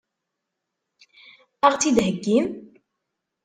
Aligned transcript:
Ad 1.65 1.71
ɣ-tt-id-heggim? 1.73 2.45